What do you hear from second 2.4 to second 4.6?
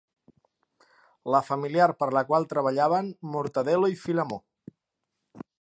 treballaven Mortadel·lo i Filemó.